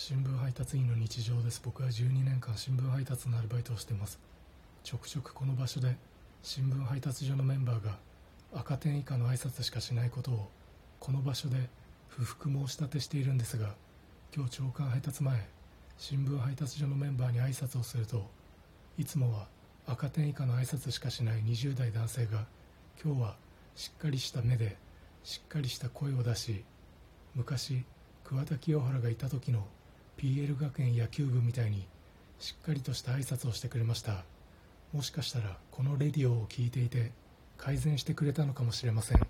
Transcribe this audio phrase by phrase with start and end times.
[0.00, 1.60] 新聞配達員の日常です。
[1.64, 4.20] 僕は12年間新聞配達のアルバイトをしてます。
[4.84, 5.96] ちょくちょくこの場所で
[6.40, 7.98] 新聞配達所のメンバーが
[8.54, 10.50] 赤点以下の挨拶しかしないことを
[11.00, 11.68] この場所で
[12.06, 13.74] 不服申し立てしているんですが
[14.32, 15.48] 今日朝刊配達前
[15.96, 18.30] 新聞配達所のメンバーに挨拶をすると
[18.98, 19.48] いつもは
[19.88, 22.46] 赤点以下の挨拶しかしない20代男性が
[23.04, 23.34] 今日は
[23.74, 24.76] しっかりした目で
[25.24, 26.64] しっかりした声を出し
[27.34, 27.82] 昔
[28.22, 29.66] 桑田清原がいた時の
[30.18, 31.86] PL 学園野球部みたいに
[32.40, 34.24] しっかりとした挨拶をしてくれました。
[34.92, 37.12] もしかしたらこのレディオを聞いていて
[37.56, 39.20] 改善してくれたのかもしれません。